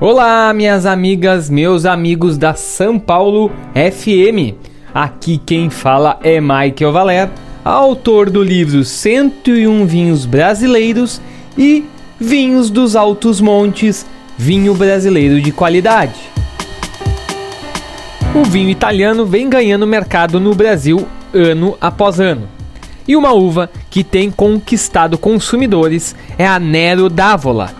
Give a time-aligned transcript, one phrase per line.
[0.00, 4.54] Olá, minhas amigas, meus amigos da São Paulo FM.
[4.94, 7.28] Aqui quem fala é Michael Valer,
[7.64, 11.20] autor do livro 101 Vinhos Brasileiros
[11.58, 11.84] e
[12.16, 14.06] Vinhos dos Altos Montes,
[14.36, 16.14] vinho brasileiro de qualidade.
[18.36, 22.48] O vinho italiano vem ganhando mercado no Brasil ano após ano.
[23.06, 27.72] E uma uva que tem conquistado consumidores é a Nero d'Avola.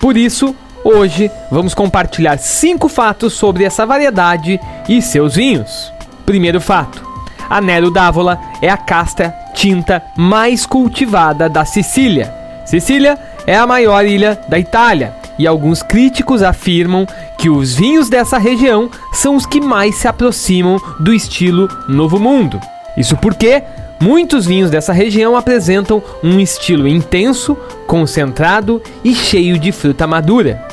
[0.00, 5.92] Por isso, Hoje vamos compartilhar cinco fatos sobre essa variedade e seus vinhos.
[6.26, 7.06] Primeiro fato:
[7.48, 12.34] a Nero d'Avola é a casta tinta mais cultivada da Sicília.
[12.64, 17.06] Sicília é a maior ilha da Itália e alguns críticos afirmam
[17.38, 22.60] que os vinhos dessa região são os que mais se aproximam do estilo Novo Mundo.
[22.96, 23.62] Isso porque
[24.00, 30.71] muitos vinhos dessa região apresentam um estilo intenso, concentrado e cheio de fruta madura.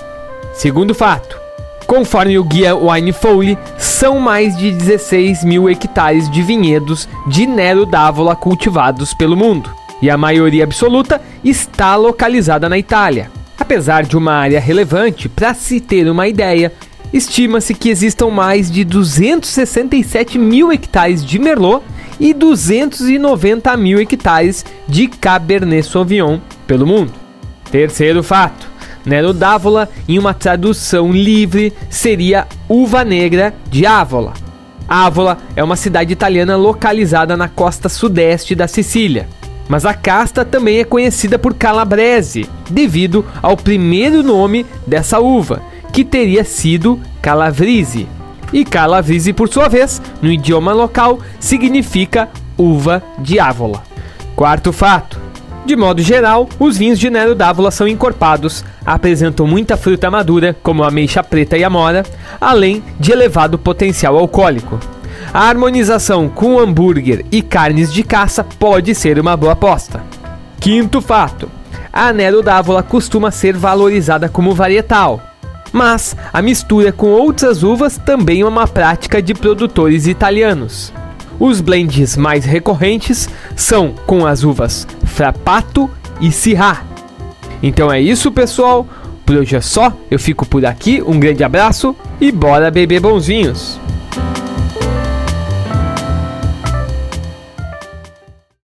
[0.60, 1.40] Segundo fato,
[1.88, 8.36] conforme o guia Winefolly, são mais de 16 mil hectares de vinhedos de Nero d'Avola
[8.36, 13.32] cultivados pelo mundo, e a maioria absoluta está localizada na Itália.
[13.58, 16.74] Apesar de uma área relevante, para se ter uma ideia,
[17.14, 21.86] estima-se que existam mais de 267 mil hectares de Merlot
[22.20, 27.14] e 290 mil hectares de Cabernet Sauvignon pelo mundo.
[27.72, 28.69] Terceiro fato:
[29.10, 34.34] Nero d'Avola, em uma tradução livre, seria uva negra de Ávola.
[34.88, 39.28] Ávola é uma cidade italiana localizada na costa sudeste da Sicília.
[39.68, 45.60] Mas a casta também é conhecida por Calabrese, devido ao primeiro nome dessa uva,
[45.92, 48.08] que teria sido Calavrise.
[48.54, 53.82] E Calavrise, por sua vez, no idioma local, significa uva de Ávola.
[54.36, 55.19] Quarto fato:
[55.66, 60.84] de modo geral, os vinhos de Nero d'Avola são encorpados, apresentam muita fruta madura, como
[60.84, 62.04] ameixa preta e a mora,
[62.40, 64.80] além de elevado potencial alcoólico.
[65.34, 70.02] A harmonização com hambúrguer e carnes de caça pode ser uma boa aposta.
[70.60, 71.50] Quinto fato:
[71.94, 75.22] a Nero d'Avola costuma ser valorizada como varietal,
[75.72, 80.92] mas a mistura com outras uvas também é uma prática de produtores italianos.
[81.40, 84.88] Os blends mais recorrentes são com as uvas
[85.20, 85.90] Frappato
[86.22, 86.82] e Syrah.
[87.62, 88.88] Então é isso, pessoal.
[89.26, 89.92] Por hoje é só.
[90.10, 91.04] Eu fico por aqui.
[91.06, 93.78] Um grande abraço e bora beber bonzinhos.